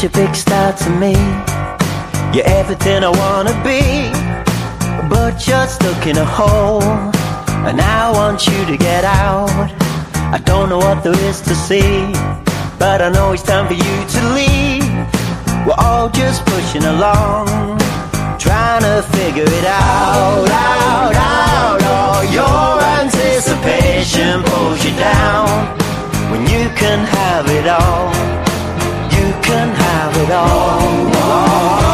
[0.00, 1.12] such a big star to me.
[2.32, 3.82] You're everything I wanna be.
[5.10, 6.82] But you're stuck in a hole.
[7.68, 9.50] And I want you to get out.
[10.36, 12.12] I don't know what there is to see.
[12.78, 14.88] But I know it's time for you to leave.
[15.66, 17.48] We're all just pushing along.
[18.38, 21.80] Trying to figure it out, out, out.
[21.94, 25.48] Oh, your anticipation pulls you down.
[26.30, 28.49] When you can have it all.
[29.50, 31.89] Can have it all.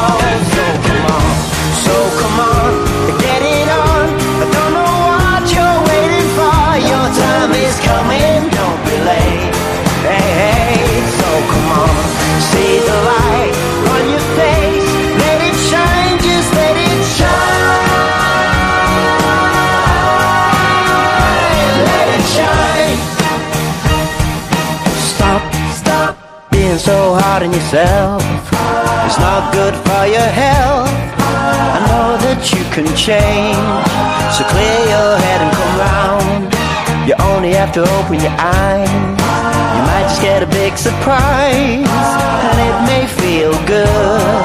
[27.42, 28.23] On yourself.
[29.05, 30.89] It's not good for your health.
[31.77, 33.84] I know that you can change.
[34.33, 36.41] So clear your head and come round.
[37.09, 38.89] You only have to open your eyes.
[38.89, 41.84] You might just get a big surprise.
[42.48, 44.43] And it may feel good.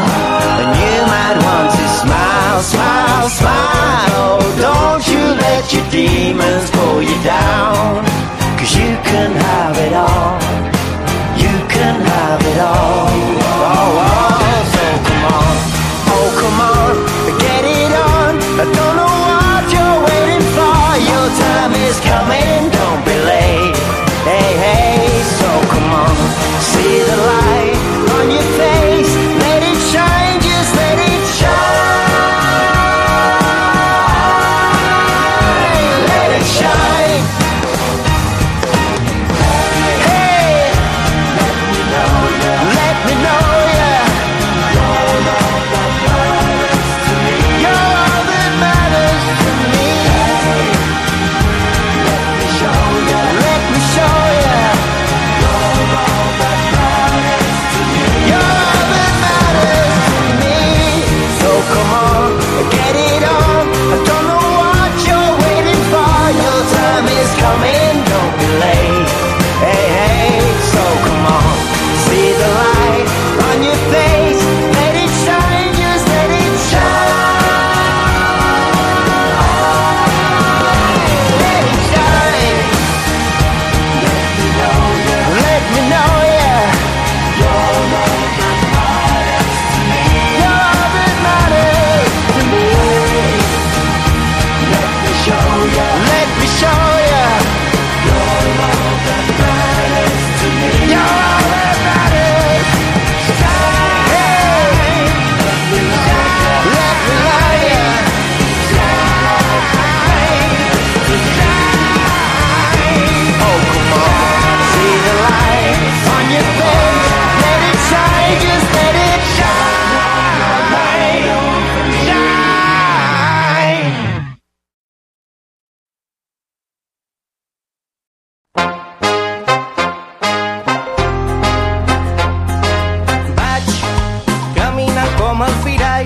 [0.59, 4.11] And you might want to smile, smile, smile.
[4.19, 8.03] Oh, don't you let your demons pull you down.
[8.59, 10.70] Cause you can have it all.
[21.37, 22.20] Time is coming.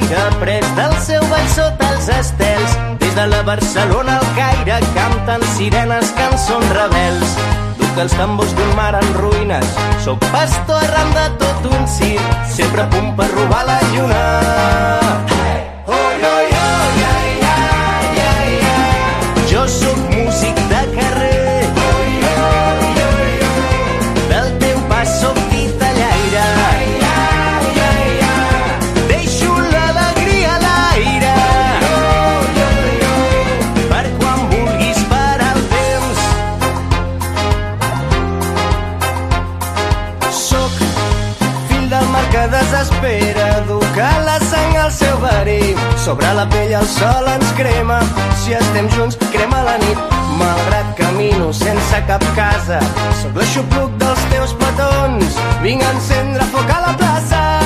[0.06, 2.78] Firaire, pres del seu ball sota els estels.
[3.00, 7.38] Des de la Barcelona al Caire canten sirenes, cançons rebels.
[7.80, 12.84] Duc els tambors d'un mar en ruïnes, sóc pastor arran de tot un circ, sempre
[12.84, 15.35] a punt per robar la lluna.
[46.16, 47.98] Sobre la pell el sol ens crema,
[48.40, 50.16] si estem junts crema la nit.
[50.40, 52.80] Malgrat camino sense cap casa,
[53.20, 55.44] sóc l'aixopluc dels teus petons.
[55.68, 57.65] Vinc a encendre foc a la plaça.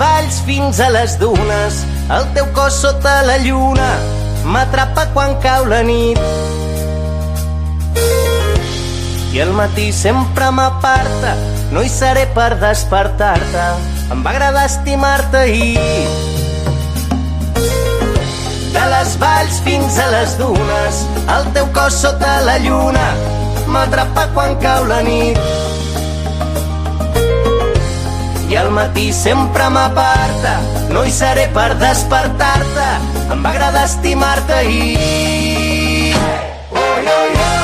[0.00, 1.82] Valls fins a les dunes,
[2.16, 3.88] el teu cos sota la lluna
[4.48, 6.20] m'atrapa quan cau la nit.
[9.30, 11.36] I el matí sempre m'aparta,
[11.74, 13.66] no hi seré per despertar-te.
[14.10, 15.68] Em va agradar estimar-te i...
[18.74, 21.04] De les valls fins a les dunes,
[21.36, 23.08] el teu cos sota la lluna
[23.70, 25.59] m'atrapa quan cau la nit.
[28.50, 30.56] I al matí sempre m'aparta,
[30.90, 32.88] no hi seré per despertar-te,
[33.30, 34.80] em va agradar estimar-te i...
[36.74, 37.59] Oi, oi, oi,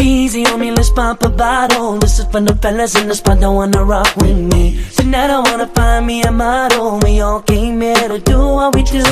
[0.00, 1.98] Easy on me, let's pop a bottle.
[1.98, 4.82] This is for the fellas in the spot that wanna rock with me.
[4.96, 6.98] Tonight I wanna find me a model.
[7.00, 9.04] We all came here to do what we do.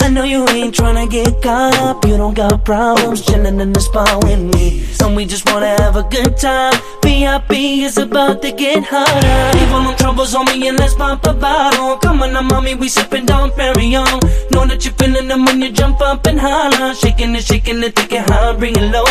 [0.00, 2.04] I know you ain't tryna get caught up.
[2.06, 4.84] You don't got problems chilling in the spot with me.
[5.00, 6.74] And we just wanna have a good time.
[7.04, 9.58] VIP is about to get hotter.
[9.58, 10.01] Leave
[10.32, 11.96] troubles on me and let's pop a bottle.
[11.98, 14.20] Come on now, mommy, we sipping down Perignon.
[14.50, 16.94] Know that you're feeling them when you jump up and holler.
[16.94, 19.04] Shaking it, shaking it, take it high, bring it low.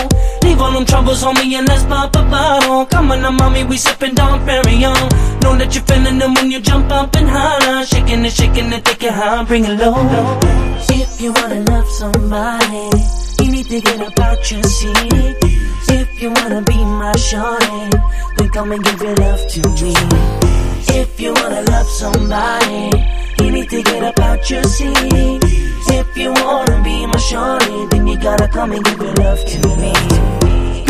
[0.43, 2.85] Leave all them troubles on me and let's pop a bottle.
[2.85, 5.41] Come on now, mommy, we sipping down Perignon.
[5.41, 7.85] Know that you're feeling them when you jump up and holler.
[7.85, 9.95] Shaking it, shaking it, take it high, bring it low.
[10.89, 12.89] If you wanna love somebody,
[13.43, 15.37] you need to get about your seat.
[15.89, 17.97] If you wanna be my shorty,
[18.37, 20.70] then come and give your love to me.
[20.87, 22.91] If you wanna love somebody,
[23.39, 25.41] you need to get up out your seat.
[25.87, 29.67] If you wanna be my shorty, then you gotta come and give your love to
[29.77, 29.93] me.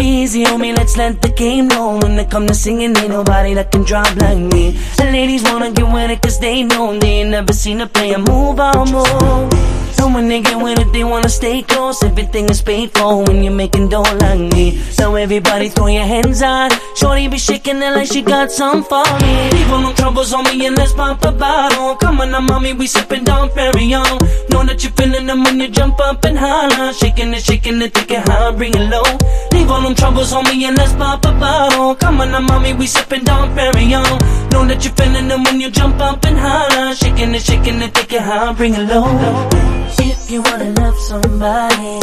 [0.02, 1.98] Easy on me, let's let the game know.
[2.02, 4.72] When it come to singing, ain't nobody that can drop like me.
[4.98, 8.18] The ladies wanna get with it cause they know they ain't never seen a player
[8.18, 9.54] move on move.
[10.00, 12.04] And when they get with it, they wanna stay close.
[12.04, 14.78] Everything is paid for when you're making dough like me.
[14.78, 16.72] So everybody throw your hands out.
[16.96, 19.50] Shorty be shaking it like she got some for me.
[19.52, 21.96] Leave all no troubles on me and let's pop a bottle.
[21.96, 24.20] Come on now, mommy, we sipping down Perignon.
[24.50, 26.94] Know that you're feeling them when you jump up and holler.
[26.94, 29.04] Shaking it, shaking it, take it high, bring it low.
[29.52, 31.96] Leave all them troubles on me and let's pop a bottle.
[31.96, 34.52] Come on now, mommy, we sipping down Perignon.
[34.52, 36.96] Know that you're feeling them when you jump up and holler.
[36.96, 39.81] Shaking it, shaking it, take it high, bring it low.
[40.00, 42.00] If you wanna love somebody,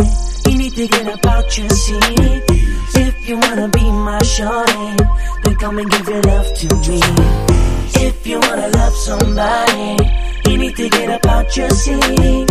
[0.46, 2.42] you need to get about your seat.
[2.94, 4.96] If you wanna be my shorty,
[5.44, 7.00] then come and give your love to me.
[8.06, 9.96] If you wanna love somebody,
[10.46, 12.48] you need to get about your seat.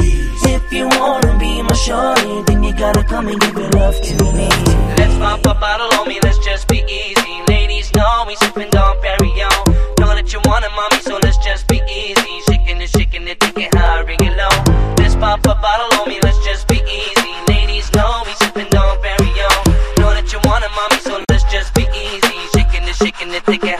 [0.50, 4.24] If you wanna be my shorty, then you gotta come and give your love to
[4.34, 4.50] me.
[4.98, 7.42] Let's pop a bottle on me, let's just be easy.
[7.48, 10.00] Ladies know we sipping Dom Perignon.
[10.00, 12.34] Know that you want it, mommy, so let's just be easy.
[12.48, 14.57] Shaking it, shaking it, take it high, bring it low.
[15.28, 17.34] Pop a bottle on me, let's just be easy.
[17.50, 20.00] Ladies know we sipping Dom Perignon.
[20.00, 22.38] Know that you want it, mommy, so let's just be easy.
[22.56, 23.78] Shaking it, shaking it, take it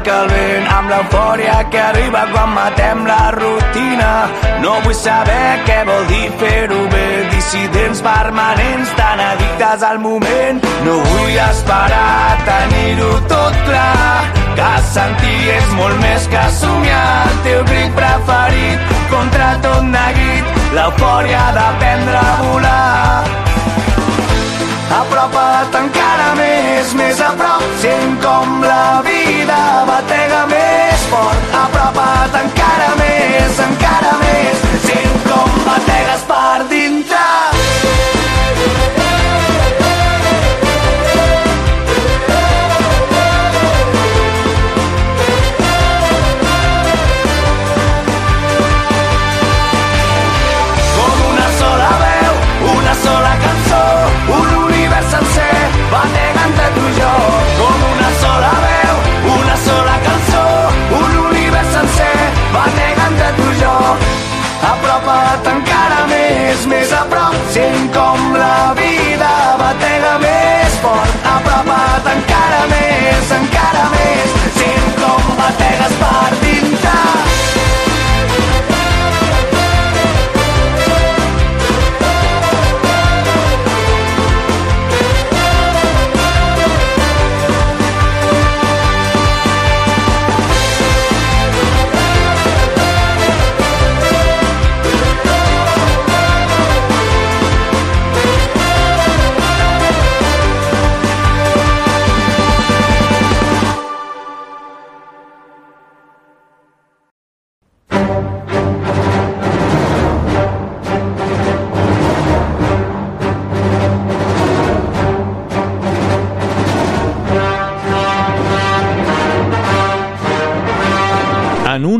[0.00, 4.28] marca el vent amb l'eufòria que arriba quan matem la rutina.
[4.62, 10.62] No vull saber què vol dir fer-ho bé, dissidents permanents tan addictes al moment.
[10.86, 14.24] No vull esperar tenir-ho tot clar,
[14.56, 21.46] que sentir és molt més que somiar el teu crit preferit contra tot neguit, l'eufòria
[21.58, 23.49] d'aprendre a volar.
[24.90, 31.58] Apropa't encara més, més a prop, sent com la vida batega més fort.
[31.62, 31.99] Apropa't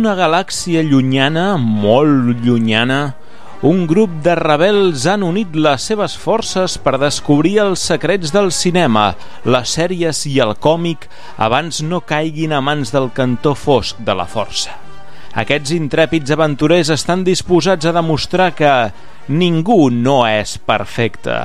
[0.00, 3.00] una galàxia llunyana, molt llunyana,
[3.69, 9.11] un grup de rebels han unit les seves forces per descobrir els secrets del cinema,
[9.45, 11.04] les sèries i el còmic
[11.37, 14.73] abans no caiguin a mans del cantó fosc de la força.
[15.42, 18.73] Aquests intrèpids aventurers estan disposats a demostrar que
[19.28, 21.37] ningú no és perfecte.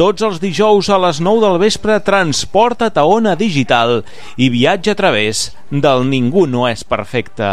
[0.00, 3.98] Tots els dijous a les 9 del vespre transporta't a Ona Digital
[4.40, 7.52] i viatja a través del Ningú no és perfecte.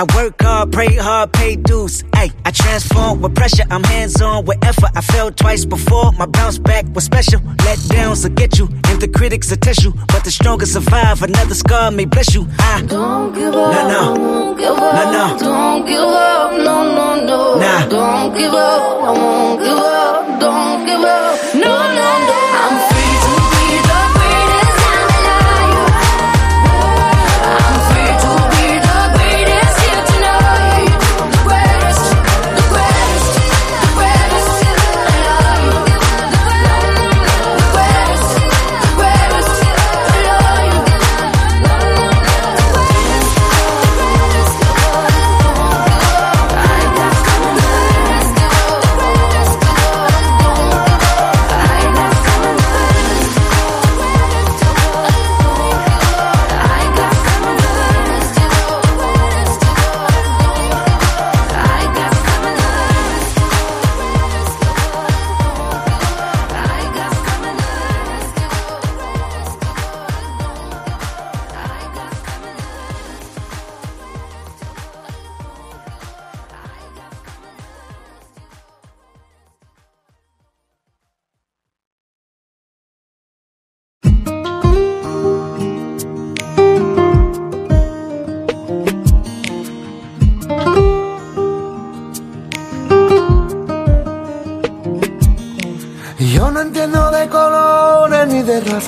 [0.00, 2.04] I work hard, pray hard, pay dues.
[2.14, 3.64] Ay, I transform with pressure.
[3.68, 4.88] I'm hands on with effort.
[4.96, 6.10] I fell twice before.
[6.12, 7.42] My bounce back was special.
[7.66, 9.92] Let downs will get you, and the critics will test you.
[10.08, 11.22] But the strongest survive.
[11.22, 12.48] Another scar may bless you.
[12.58, 13.74] I don't give up.
[13.74, 14.20] No, no.
[14.22, 14.94] Won't give up.
[14.94, 15.38] No, no.
[15.38, 16.52] Don't give up.
[16.52, 17.60] No, no, no.
[17.60, 17.86] Nah.
[17.88, 19.02] Don't give up.
[19.04, 20.40] I won't give up.
[20.40, 21.54] Don't give up.
[21.56, 22.29] No, no, no.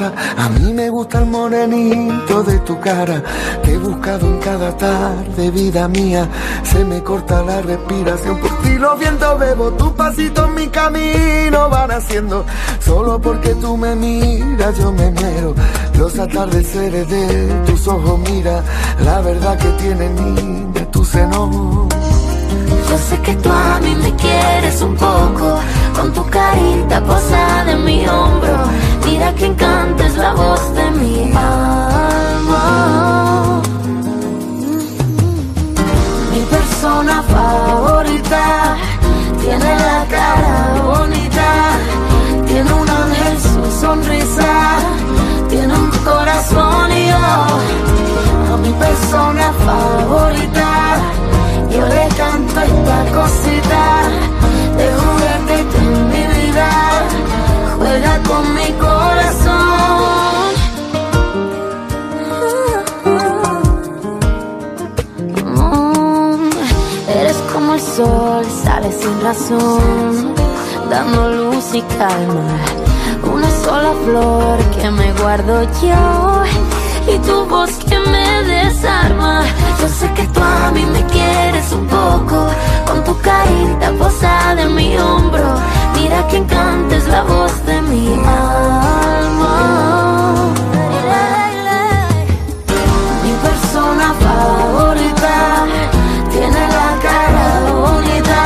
[0.06, 3.22] A mí me gusta el morenito de tu cara.
[3.62, 6.28] Te he buscado en cada tarde, vida mía.
[6.64, 8.38] Se me corta la respiración.
[8.38, 9.70] Por ti los vientos bebo.
[9.72, 12.44] Tus pasitos mi camino van haciendo.
[12.80, 15.54] Solo porque tú me miras, yo me muero.
[15.98, 18.62] Los atardeceres de tus ojos, mira.
[19.04, 21.88] La verdad que tiene niña tu seno.
[22.88, 25.58] Yo sé que tú a mí me quieres un poco,
[25.96, 28.64] con tu carita posada en mi hombro.
[29.04, 32.64] Mira que encanta es la voz de mi alma.
[36.32, 38.76] Mi persona favorita
[39.40, 41.50] tiene la cara bonita,
[42.46, 44.78] tiene un ángel su sonrisa,
[45.48, 47.26] tiene un corazón y yo
[48.52, 50.68] a mi persona favorita.
[51.70, 53.82] Yo le canto esta cosita
[54.76, 55.21] de vida.
[57.92, 60.54] Juega con mi corazón.
[65.44, 66.50] Mm,
[67.20, 70.34] Eres como el sol, sale sin razón,
[70.88, 72.56] dando luz y calma.
[73.30, 79.42] Una sola flor que me guardo yo y tu voz que me desarma.
[79.82, 82.46] Yo sé que tú a mí me quieres un poco,
[82.86, 85.58] con tu carita posada en mi hombro.
[86.02, 89.54] Mira que encanta es la voz de mi alma.
[93.22, 95.34] Mi persona favorita
[96.32, 98.42] tiene la cara bonita,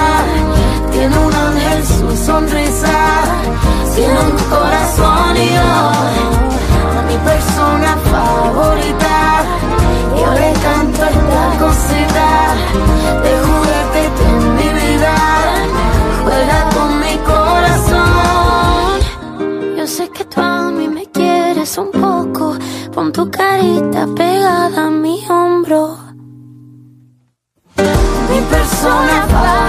[0.92, 2.98] tiene un ángel su sonrisa,
[3.94, 5.72] tiene un corazón y yo
[7.08, 9.16] mi persona favorita.
[10.14, 12.26] Yo le canto esta cosita
[21.76, 22.56] un poco.
[22.92, 25.98] Pon tu carita pegada a mi hombro.
[28.28, 29.65] Mi persona favorita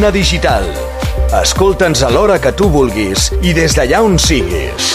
[0.00, 0.64] Ona Digital.
[1.42, 4.86] Escolta'ns a l'hora que tu vulguis i des d'allà on siguis.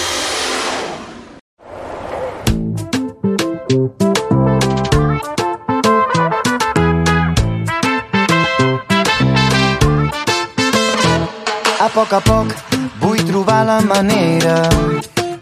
[11.86, 12.58] A poc a poc
[13.06, 14.58] vull trobar la manera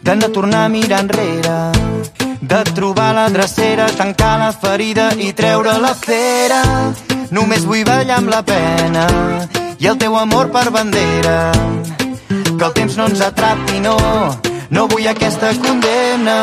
[0.03, 1.57] de no tornar a mirar enrere,
[2.41, 6.63] de trobar la drecera, tancar la ferida i treure la cera.
[7.33, 9.07] Només vull ballar amb la pena
[9.81, 11.37] i el teu amor per bandera.
[12.29, 13.97] Que el temps no ens atrapi, no,
[14.69, 16.37] no vull aquesta condemna.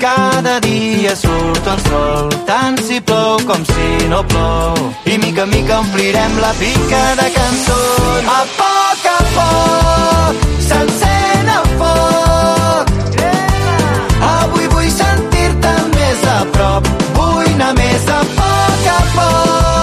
[0.00, 4.78] Cada dia surt el sol, tant si plou com si no plou.
[5.04, 8.30] I mica en mica omplirem la pica de cançons.
[8.36, 12.94] A poc a poc s'encén el foc.
[14.30, 19.79] Avui vull sentir-te més a prop, vull anar més a poc a poc,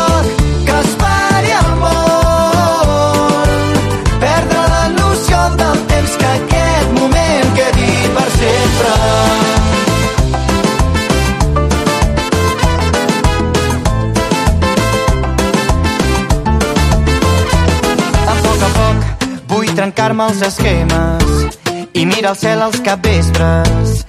[19.87, 24.01] trencar-me els esquemes i mirar al cel als capvespres.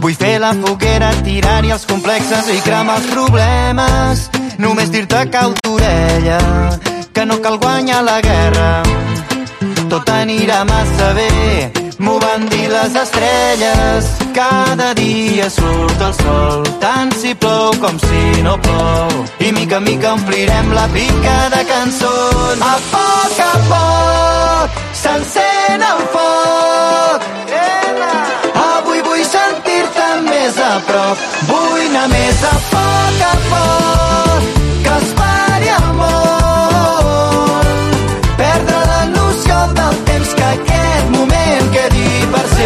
[0.00, 4.22] Vull fer la foguera, tirar-hi els complexes i cremar els problemes.
[4.64, 6.38] Només dir-te cau d'orella,
[7.12, 8.70] que no cal guanyar la guerra.
[9.92, 14.10] Tot anirà massa bé, m'ho van dir les estrelles.
[14.32, 19.26] Cada dia surt el sol, tant si plou com si no plou.
[19.44, 22.68] I mica en mica omplirem la pica de cançons.
[22.72, 24.59] A poc a poc
[25.02, 27.20] s'encén el foc.
[28.62, 34.42] Avui vull sentir-te més a prop, vull anar més a poc a poc,
[34.84, 37.70] que es pari el món.
[38.42, 42.59] Perdre la noció del temps que aquest moment quedi per sempre.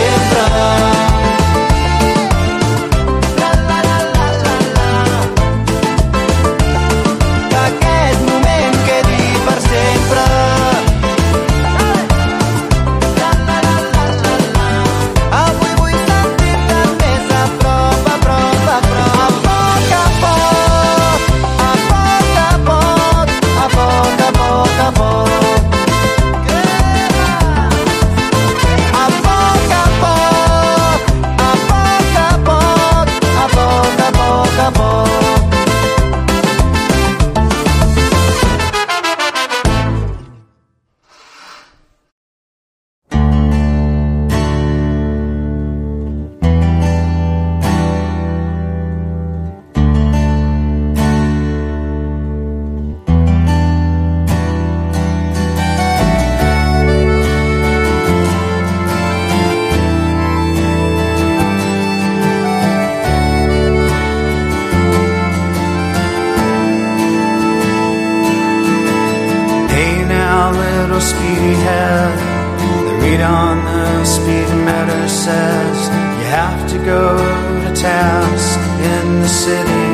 [79.44, 79.88] City.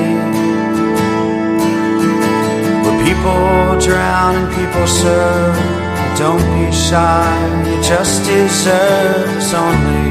[2.83, 3.43] Where people
[3.87, 5.57] drown and people serve.
[6.23, 7.31] Don't be shy,
[7.67, 10.07] you just deserve it's only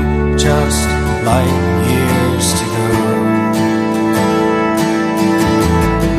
[0.47, 0.83] just
[1.27, 2.87] light years to go.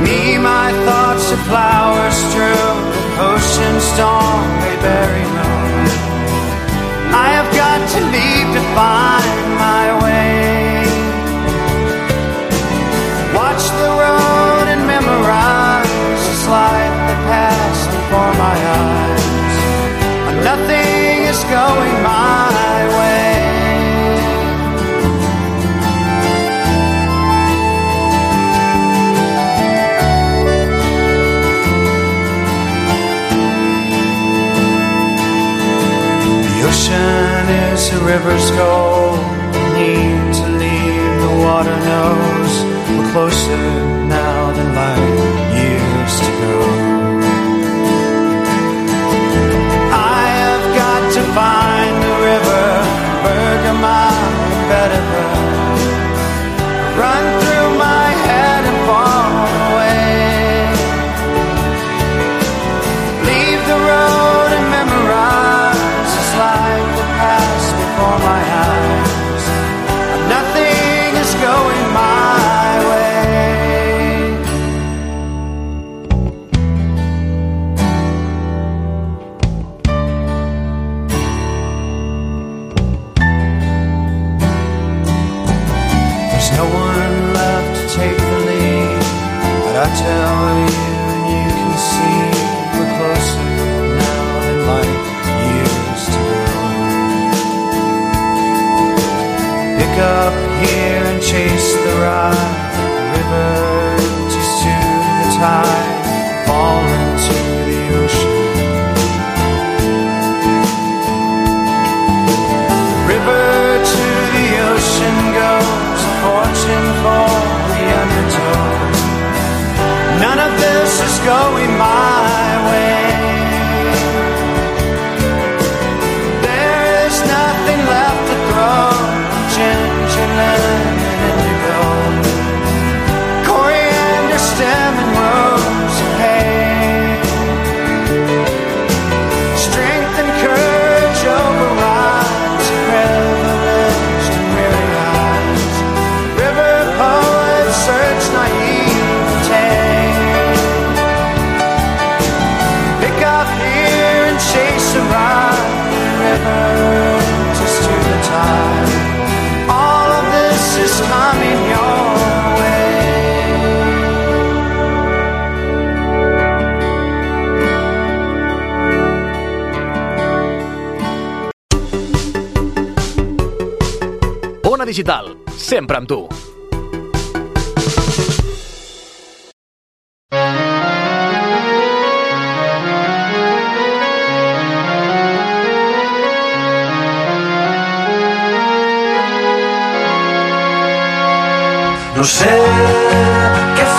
[0.04, 2.78] Me, my thoughts are flowers strewn,
[3.32, 5.50] ocean storm they bury me.
[7.24, 10.59] I have got to leave to find my way.
[21.70, 23.30] Is going my way.
[36.42, 39.16] The ocean is a river's goal.
[39.74, 42.52] Need to leave, the water knows
[42.90, 45.39] we're closer now than light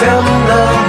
[0.02, 0.81] què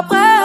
[0.00, 0.39] après.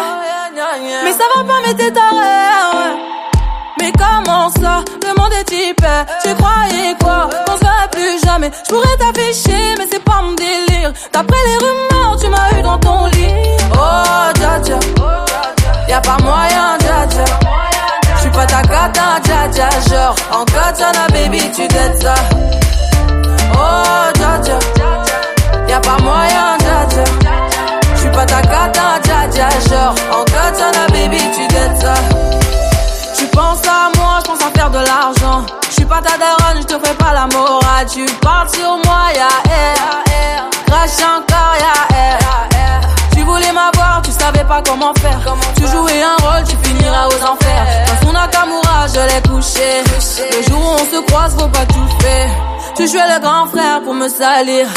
[52.86, 54.68] Tu jouais le grand frère pour me salir.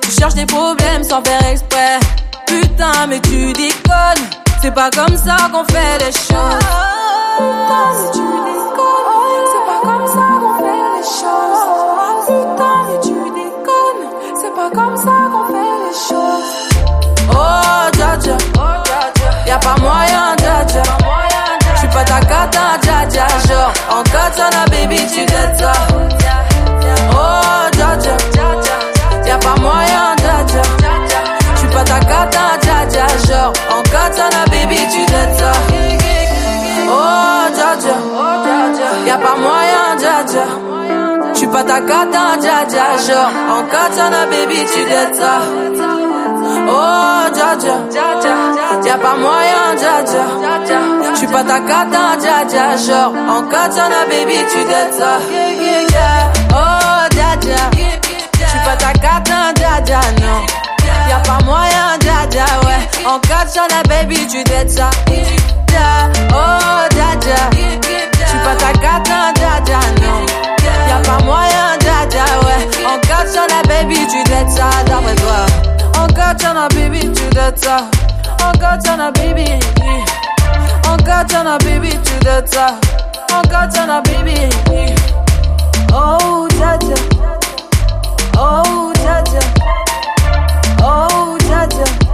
[0.00, 1.98] Tu cherches des problèmes sans faire exprès.
[2.46, 4.24] Putain, mais tu déconnes.
[4.62, 6.62] C'est pas comme ça qu'on fait les choses.
[7.38, 9.46] Putain, mais tu déconnes.
[9.50, 11.64] C'est pas comme ça qu'on fait les choses.
[12.28, 14.04] Putain, mais tu déconnes.
[14.40, 16.50] C'est pas comme ça qu'on fait les choses.
[17.32, 18.36] Oh, dja dja.
[19.44, 20.82] Y'a pas moyen, dja dja.
[21.74, 23.26] J'suis pas ta cata, dja dja.
[23.48, 25.72] Genre, en katana, baby, tu dettes ça.
[39.16, 40.44] Y'a pas moyen, dja dja.
[41.32, 42.84] J'suis pas ta cata, dja dja.
[43.06, 44.82] Genre, en katana, baby, tu
[45.16, 45.40] ça.
[46.68, 47.76] Oh, dja dja.
[48.84, 51.14] Y'a pas moyen, dja dja.
[51.14, 52.76] J'suis pas ta cata, dja dja.
[52.76, 54.60] Genre, en katana, baby, tu
[54.98, 55.18] ça.
[56.52, 57.62] Oh, dja dja.
[58.46, 60.44] J'suis pas ta cata, dja dja, non.
[61.08, 63.06] Y'a pas moyen, dja dja, ouais.
[63.06, 64.90] En katana, baby, tu ça.
[66.32, 68.15] Oh, dja dja.
[68.46, 70.24] Pas ta cata, dja dja, non.
[70.88, 72.86] Y'a pas moyen, dja, ouais.
[72.86, 75.46] En katana, baby, tu dettes ça, d'après toi.
[76.00, 77.78] En katana, baby, tu dettes ça.
[78.44, 79.58] En katana, baby.
[80.88, 82.78] En katana, baby, tu dettes ça.
[83.34, 84.48] En katana, baby.
[85.92, 86.78] Oh, dja.
[88.38, 89.40] Oh, dja.
[90.84, 92.05] Oh, dja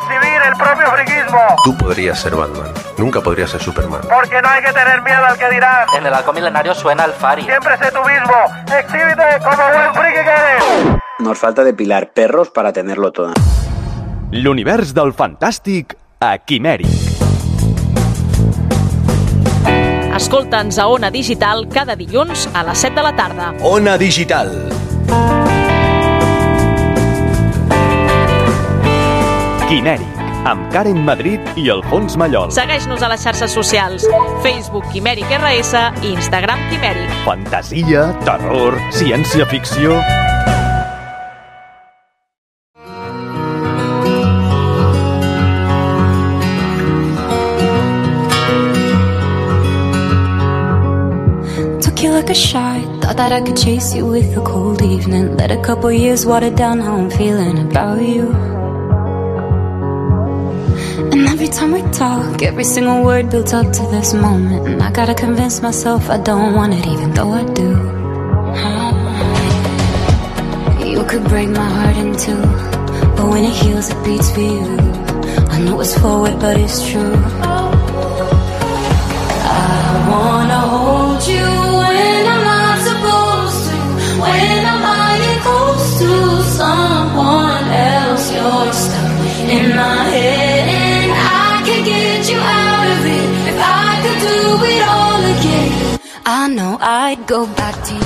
[0.00, 1.38] exhibir el propio friquismo.
[1.64, 4.00] Tú podrías ser Batman, nunca podrías ser Superman.
[4.02, 5.86] Porque no hay que tener miedo al que dirán.
[5.96, 7.42] En el halcón milenario suena el Fari.
[7.42, 8.34] Siempre sé tú mismo.
[8.78, 11.00] Exhíbete como buen friki que eres.
[11.18, 13.34] Nos falta depilar perros para tenerlo todo.
[14.32, 16.86] L'univers del fantàstic a Quimèric.
[20.16, 23.52] Escolta'ns a Ona Digital cada dilluns a les 7 de la tarda.
[23.62, 24.52] Ona Digital.
[29.70, 30.16] Quimèric,
[30.50, 32.50] amb Karen Madrid i Alfons Mallol.
[32.50, 34.02] Segueix-nos a les xarxes socials.
[34.42, 37.12] Facebook Quimèric RS i Instagram Quimèric.
[37.22, 39.94] Fantasia, terror, ciència-ficció...
[51.78, 52.82] Took you like a shot.
[53.06, 55.36] Thought that I could chase you with a cold evening.
[55.36, 58.49] Let a couple years water down how I'm feeling about you.
[61.40, 64.68] Every time we talk, every single word builds up to this moment.
[64.68, 67.68] And I gotta convince myself I don't want it, even though I do.
[70.86, 72.42] You could break my heart in two,
[73.16, 74.66] but when it heals, it beats for you.
[75.48, 77.16] I know it's forward, but it's true.
[79.48, 81.48] I wanna hold you
[81.80, 83.76] when I'm not supposed to.
[84.20, 86.10] When I'm lying close to
[86.60, 87.64] someone
[87.96, 89.10] else, you're stuck
[89.48, 90.09] in my
[97.10, 98.00] I'd go back to you.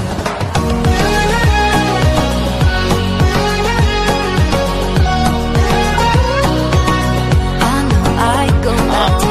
[7.60, 9.28] I know I'd go back to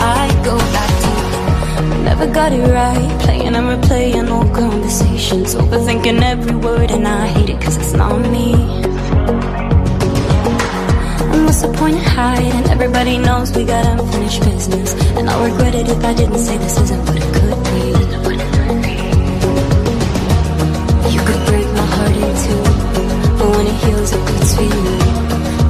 [0.00, 1.10] I go back to
[2.04, 7.50] Never got it right, playing and replaying old conversations, overthinking every word, and I hate
[7.50, 8.93] it cause it's not me.
[11.76, 12.70] Point of hiding?
[12.70, 16.78] Everybody knows we got unfinished business, and I'll regret it if I didn't say this
[16.80, 17.84] isn't what it could be.
[21.14, 22.62] You could break my heart in two,
[23.38, 24.70] but when it heals, it beats for you.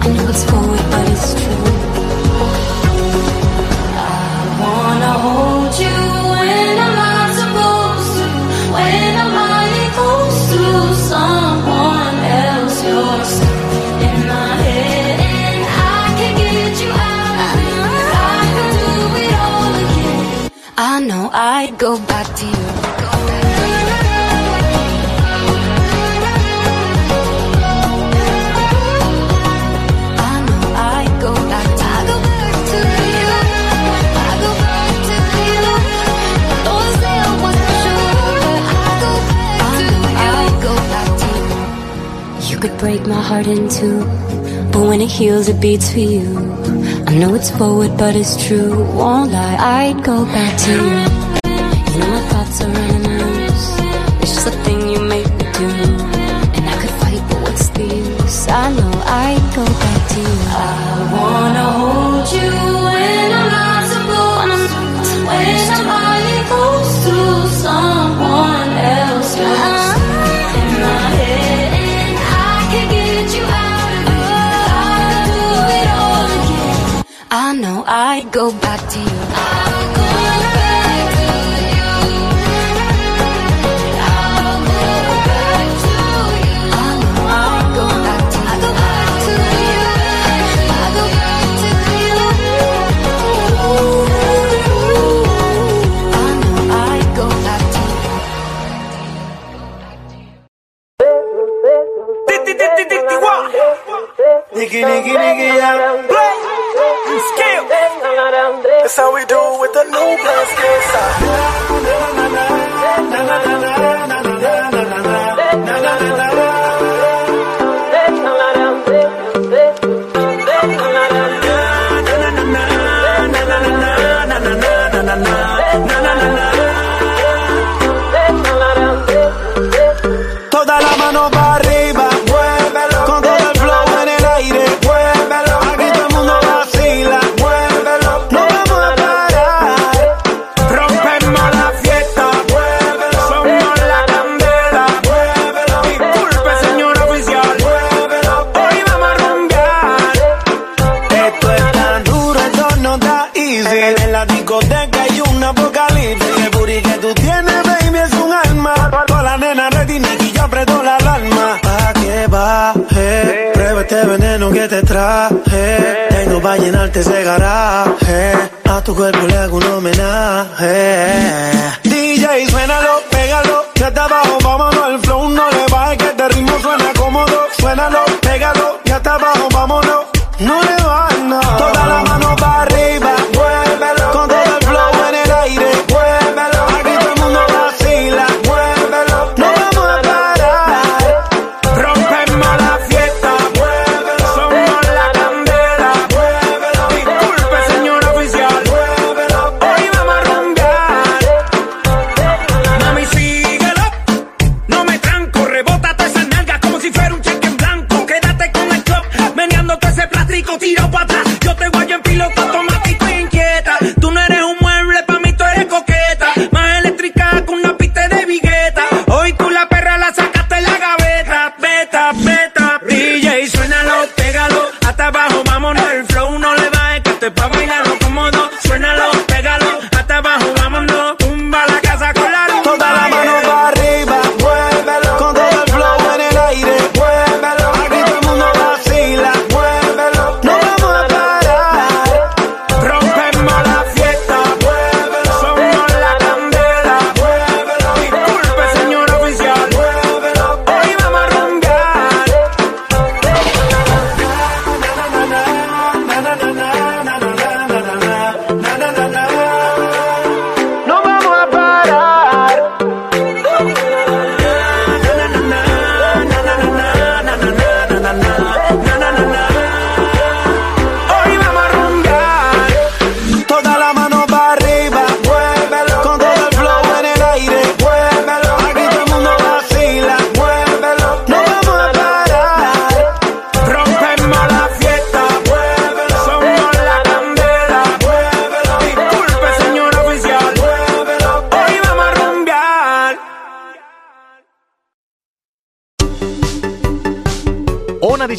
[0.03, 1.84] I know it's forward, but it's true.
[21.37, 22.53] I'd go back to you.
[30.17, 31.85] I know I'd go back you.
[31.85, 32.79] I go back to
[33.11, 33.35] you.
[34.15, 35.17] I go back to
[35.51, 35.67] you.
[36.65, 36.87] But
[40.23, 41.27] I go back to go back to
[42.47, 42.55] you.
[42.55, 44.05] You could break my heart in two,
[44.71, 46.39] but when it heals, it beats for you.
[47.09, 48.85] I know it's forward, but it's true.
[48.95, 51.24] Won't lie, I'd go back to you.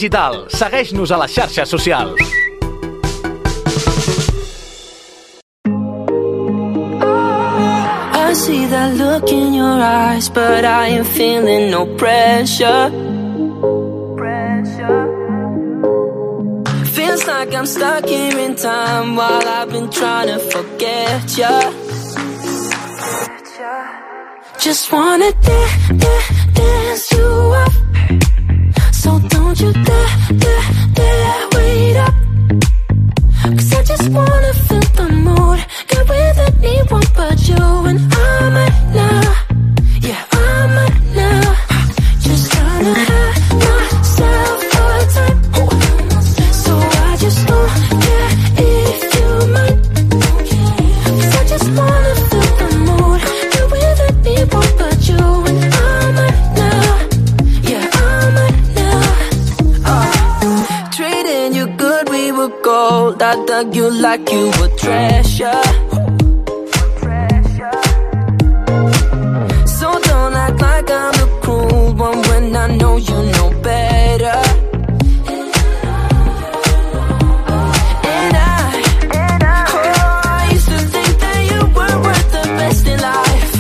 [0.06, 0.45] digital.
[0.49, 2.20] Segueix-nos a les xarxes socials.
[8.14, 12.91] I see that look in your eyes, but I am feeling no pressure.
[14.16, 15.08] Pressure.
[16.93, 21.72] Feels like I'm stuck here in time while I've been trying to forget ya.
[24.60, 26.34] Just wanna dance.
[64.18, 65.63] Like you were treasure.
[69.78, 74.39] So don't act like I'm the cruel one when I know you know better.
[78.16, 78.66] And I,
[79.74, 83.53] oh, I used to think that you were worth the best in life.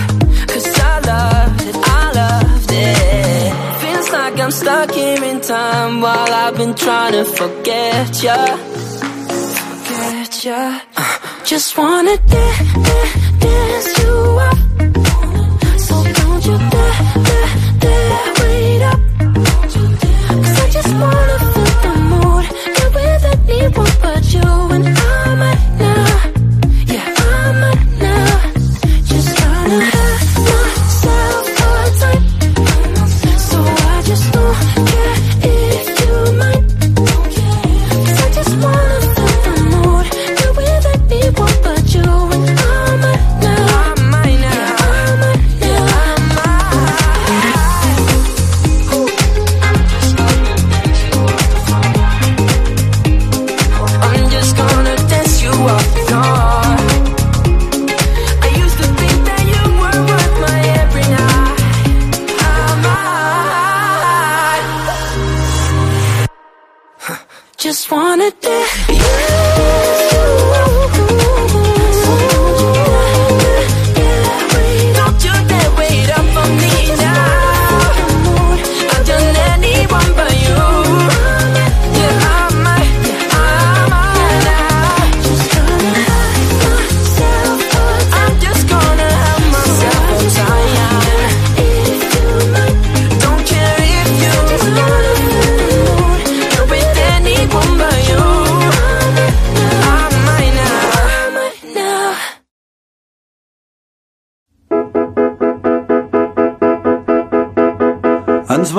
[0.51, 3.53] Cause I loved it, I loved it.
[3.81, 8.44] Feels like I'm stuck here in time while I've been trying to forget ya.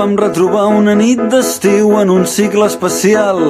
[0.06, 3.40] Vam retrobar una nit d'estiu en un cicle especial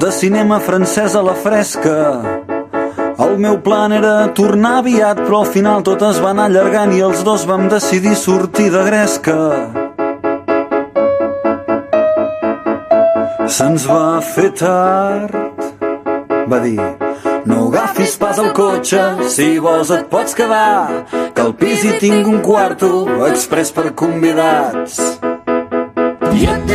[0.00, 2.00] de cinema francès a la fresca.
[3.24, 7.00] El meu plan era tornar aviat, però al final tot es va anar allargant i
[7.06, 9.38] els dos vam decidir sortir de gresca.
[13.48, 15.64] Se'ns va fer tard,
[16.52, 16.76] va dir.
[17.48, 19.00] No agafis pas el cotxe,
[19.32, 22.92] si vols et pots quedar, que al pis hi tinc un quarto
[23.32, 25.19] express per convidats.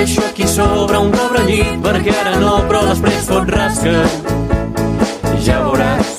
[0.06, 4.03] Deixo aquí sobre un pobre llit perquè ara no, però després fot rasca.
[5.47, 6.12] Ja veuràs.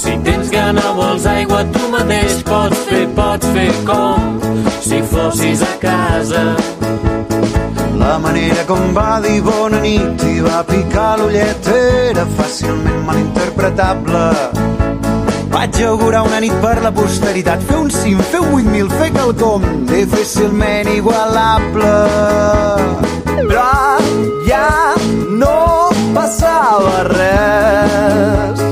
[0.00, 4.42] Si tens gana, vols aigua, tu mateix pots fer, pots fer com
[4.82, 6.44] si fossis a casa.
[8.02, 14.79] La manera com va dir bona nit i va picar l'ullet era fàcilment malinterpretable.
[15.60, 19.64] Vaig augurar una nit per la posteritat, fer un cim, fer un 8.000, fer quelcom
[19.90, 21.90] difícilment igualable.
[23.26, 23.66] Però
[24.46, 24.70] ja
[25.42, 25.58] no
[26.14, 28.62] passava res.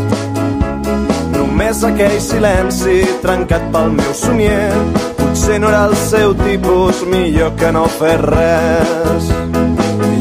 [1.35, 4.73] Només aquell silenci trencat pel meu somier.
[5.21, 9.29] Potser no era el seu tipus, millor que no fer res.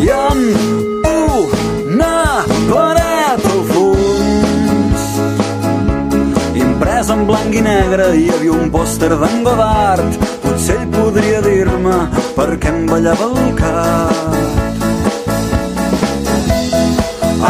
[0.04, 0.87] I amb
[7.18, 10.18] en blanc i negre hi havia un pòster d'en Godard.
[10.44, 11.98] Potser ell podria dir-me
[12.38, 14.14] per què em ballava el cap.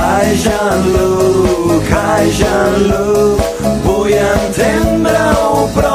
[0.01, 3.43] Ai, Jean-Luc, ai, Jean-Luc
[3.85, 5.86] vull entendre-ho però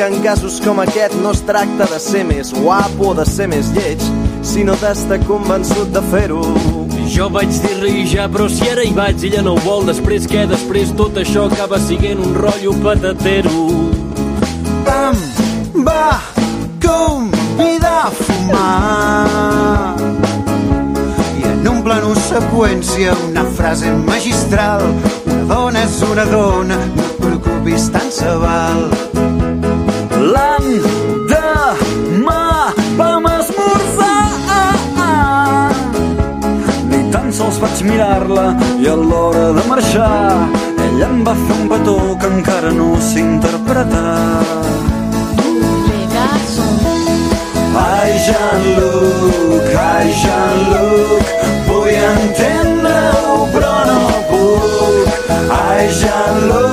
[0.00, 3.50] que en casos com aquest no es tracta de ser més guapo o de ser
[3.52, 4.00] més lleig,
[4.46, 6.40] sinó d'estar convençut de fer-ho.
[7.12, 10.46] Jo vaig dir-li ja, però si ara hi vaig, ella no ho vol, després què?
[10.48, 13.66] Després tot això acaba siguent un rotllo patatero.
[14.94, 16.16] Em va
[16.86, 19.94] convidar a fumar
[21.36, 24.88] i en un plano seqüència una frase magistral
[25.26, 29.09] una dona és una dona no et preocupis tant se val
[37.60, 38.46] vaig mirar-la
[38.80, 40.16] i a l'hora de marxar
[40.86, 44.16] ella em va fer un petó que encara no sé interpretar.
[47.82, 51.30] Ai, Jean-Luc, ai, Jean-Luc,
[51.68, 54.00] vull entendre-ho però no
[54.30, 55.14] puc.
[55.60, 56.69] Ai, Jean-Luc,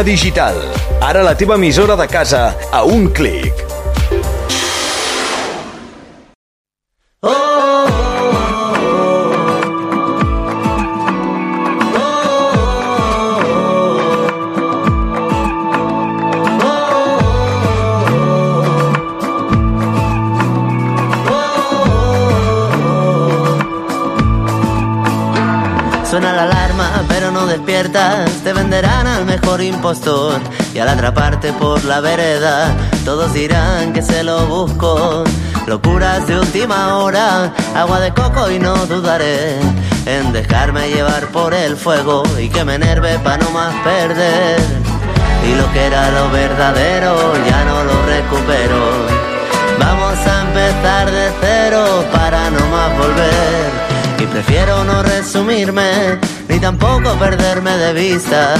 [0.00, 0.56] Digital.
[1.04, 3.52] Ara la teva emissora de casa a un clic.
[26.08, 28.31] Suena la alarma, pero no despiertas.
[29.52, 30.40] Mejor impostor.
[30.72, 32.74] Y al atraparte por la vereda,
[33.04, 35.24] todos dirán que se lo busco.
[35.66, 39.58] Locuras de última hora, agua de coco y no dudaré
[40.06, 44.58] en dejarme llevar por el fuego y que me enerve para no más perder.
[45.46, 49.06] Y lo que era lo verdadero ya no lo recupero.
[49.78, 53.70] Vamos a empezar de cero para no más volver.
[54.18, 58.54] Y prefiero no resumirme, ni tampoco perderme de vista.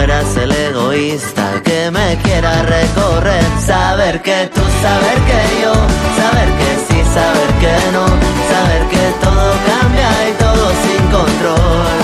[0.00, 3.44] Mueras el egoísta que me quiera recorrer.
[3.66, 5.74] Saber que tú, saber que yo,
[6.20, 8.06] saber que sí, saber que no.
[8.52, 12.00] Saber que todo cambia y todo sin control.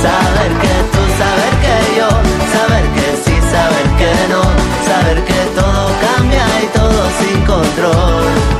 [0.00, 2.08] Saber que tú, saber que yo,
[2.56, 4.42] saber que sí, saber que no.
[4.88, 8.53] Saber que todo cambia y todo sin control.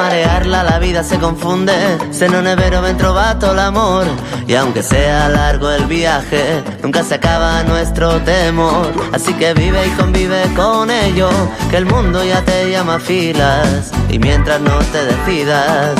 [0.00, 1.74] Marearla la vida se confunde,
[2.10, 4.06] se non è vero ben trovato l'amor.
[4.46, 8.88] Y aunque sea largo el viaje, nunca se acaba nuestro temor.
[9.12, 11.28] Así que vive y convive con ello,
[11.70, 13.92] que el mundo ya te llama a filas.
[14.08, 15.96] Y mientras no te decidas,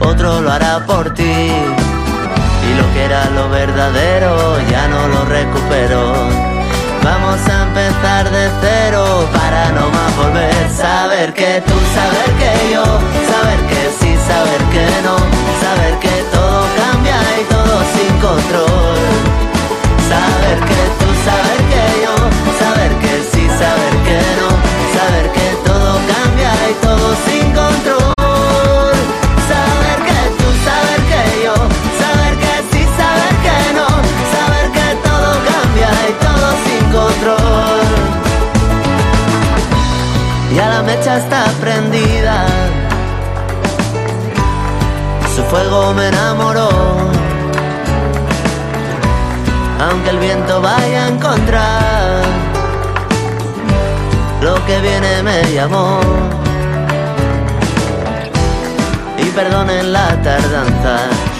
[0.00, 1.38] otro lo hará por ti.
[2.68, 6.47] Y lo que era lo verdadero ya no lo recupero.
[7.10, 10.70] Vamos a empezar de cero para no más volver.
[10.70, 12.84] Saber que tú, saber que yo,
[13.32, 15.16] saber que sí, saber que no,
[15.64, 18.98] saber que todo cambia y todo sin control.
[20.12, 22.17] Saber que tú, saber que yo,
[41.18, 42.46] está prendida,
[45.34, 46.68] su fuego me enamoró.
[49.80, 52.22] Aunque el viento vaya a encontrar,
[54.42, 56.00] lo que viene me llamó.
[59.18, 60.96] Y perdonen la tardanza,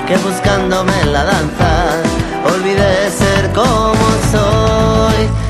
[0.07, 1.70] que buscándome en la danza,
[2.53, 5.48] olvidé ser como soy.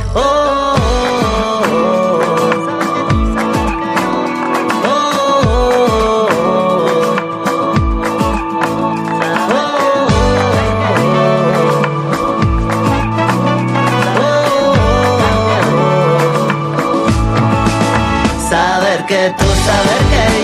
[19.69, 20.38] Saber que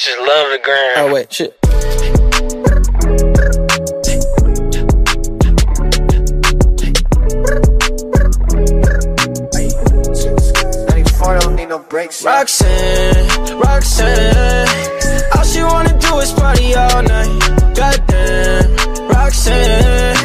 [0.00, 0.94] Bitches love the gram.
[0.96, 1.56] Oh wait, shit.
[12.24, 14.68] Roxanne, Roxanne,
[15.36, 17.74] all she wanna do is party all night.
[17.74, 20.16] Goddamn, Roxanne,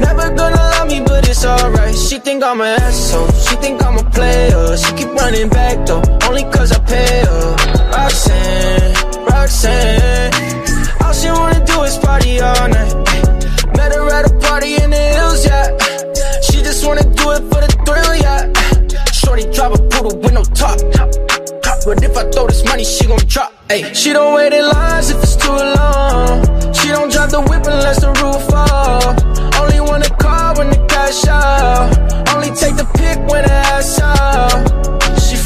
[0.00, 1.94] never gonna love me, but it's alright.
[1.94, 4.76] She think I'm an asshole, she think I'm a player.
[4.78, 7.79] She keep running back though, only cause I pay her.
[7.92, 8.94] Roxanne,
[9.26, 10.32] Roxanne,
[11.02, 12.94] all she wanna do is party all night.
[13.76, 15.66] Met her at a party in the hills, yeah.
[16.40, 18.50] She just wanna do it for the thrill, yeah.
[19.12, 20.78] Shorty drive a poodle with no top.
[21.84, 23.52] But if I throw this money, she gon' drop.
[23.70, 23.92] Ay.
[23.94, 26.44] She don't wait in lines if it's too long.
[26.74, 29.16] She don't drive the whip unless the roof fall.
[29.60, 31.88] Only want to call when the cash out.
[32.34, 34.99] Only take the pick when the ass out.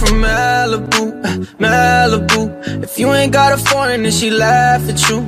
[0.04, 1.22] From Malibu,
[1.58, 2.82] Malibu.
[2.84, 5.22] If you ain't got a foreign, then she laugh at you.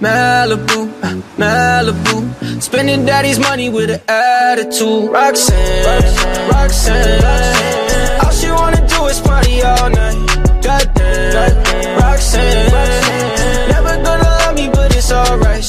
[0.00, 0.88] Malibu,
[1.36, 2.62] Malibu.
[2.62, 5.10] Spending daddy's money with an attitude.
[5.12, 8.24] Roxanne, Roxanne.
[8.24, 10.16] All she wanna do is party all night.
[10.62, 13.01] God Goddamn, Roxanne.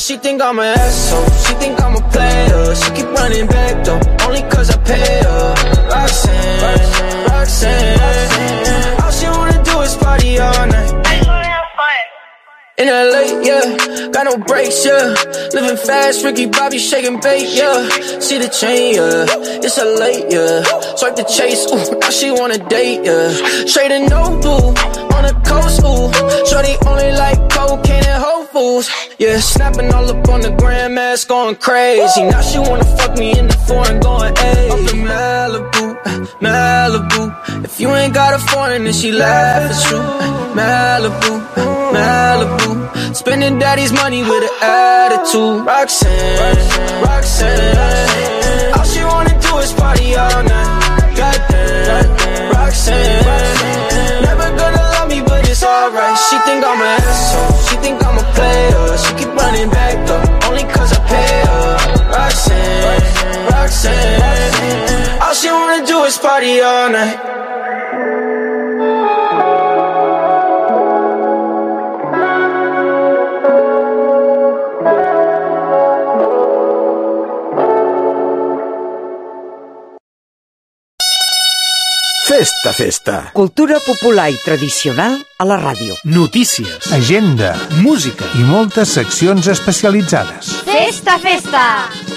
[0.03, 1.29] She think I'm an asshole.
[1.45, 2.75] She think I'm a player.
[2.75, 5.55] She keep running back though, only cause I pay her.
[5.87, 9.01] Roxanne, Roxanne.
[9.01, 11.22] All she wanna do is party all night.
[12.75, 15.13] In LA, yeah, got no brakes, yeah.
[15.53, 17.87] Living fast, Ricky Bobby shaking bait, yeah.
[18.19, 19.25] See the chain, yeah.
[19.61, 20.63] It's a late, yeah.
[20.95, 23.29] Swipe the chase, ooh, now she wanna date, yeah.
[23.67, 24.73] Straight and no blue,
[25.13, 26.09] on the coast, ooh.
[26.49, 29.37] Shorty only like cocaine and Whole Foods, yeah.
[29.37, 32.23] Snapping all up on the grandmas, going crazy.
[32.23, 34.69] Now she wanna fuck me in the foreign, going, ayy.
[34.71, 35.82] Up in Malibu,
[36.43, 37.63] Malibu.
[37.63, 40.03] If you ain't got a foreign, then she laugh, it's true.
[40.59, 41.33] Malibu,
[41.95, 43.15] Malibu.
[43.15, 45.65] Spending daddy's money with an attitude.
[45.65, 48.73] Roxanne, Roxanne.
[48.75, 51.15] All she wanna do is party all night.
[51.19, 53.23] Goddamn, Roxanne.
[54.27, 56.17] Never gonna love me, but it's alright.
[56.27, 57.57] She think I'm an asshole.
[57.67, 58.97] She think I'm a player.
[59.03, 61.67] She keep running back though, only cause I pay her.
[62.11, 65.21] Roxanne, Roxanne.
[65.21, 67.19] All she wanna do is party all night.
[82.33, 83.31] Festa, festa.
[83.31, 85.93] Cultura popular i tradicional a la ràdio.
[86.09, 87.51] Notícies, agenda,
[87.85, 90.49] música i moltes seccions especialitzades.
[90.65, 91.65] Festa, festa!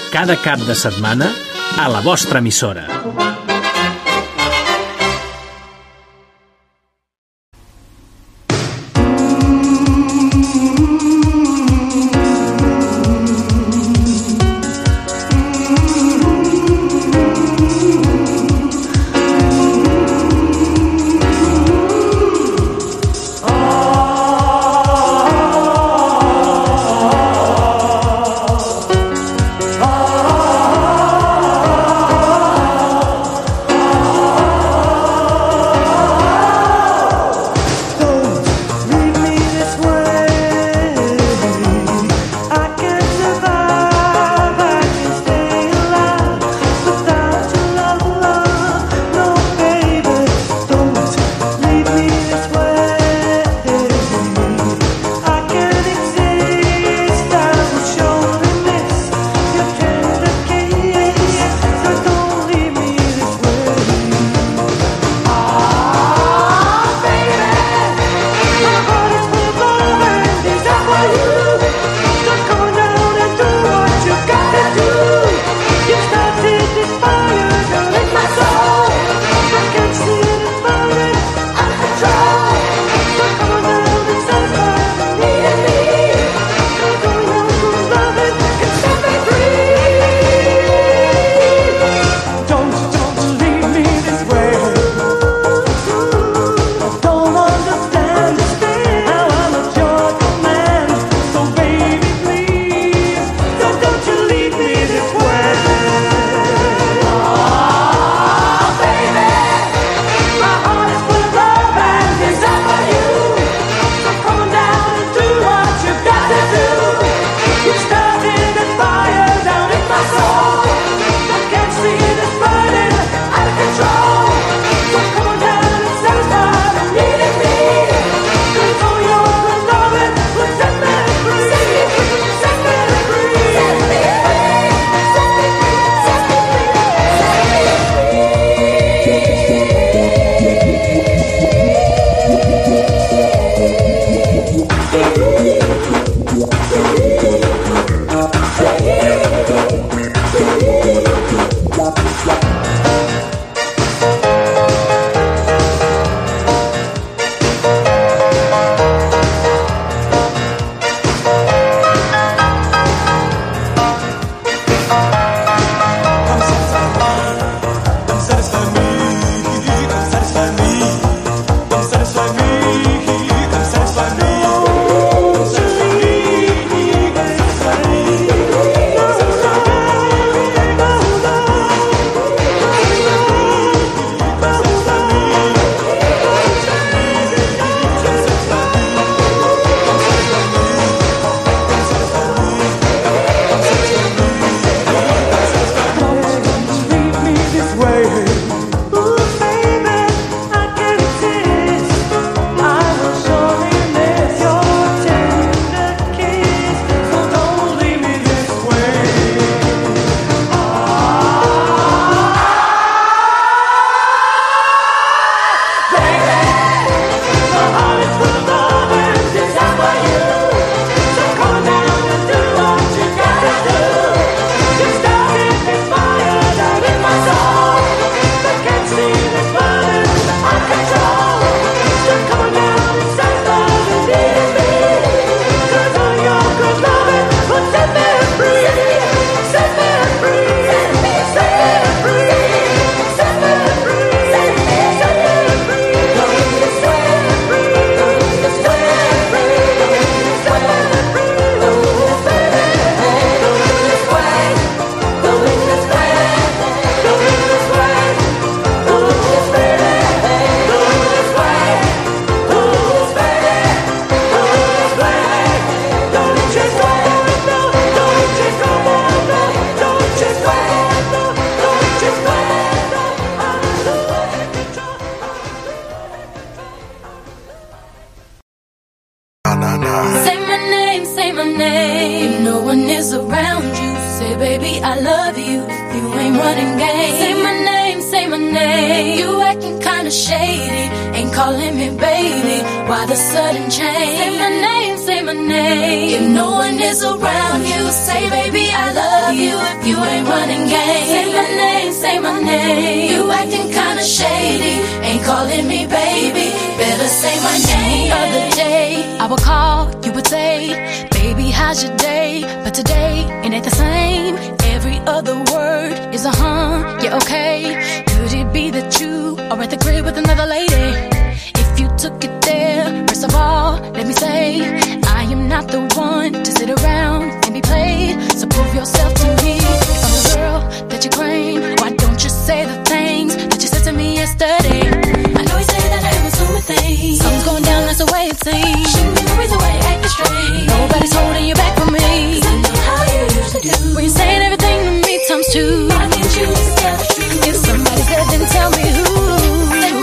[0.09, 1.29] Cada cap de setmana
[1.77, 2.87] a la vostra emissora.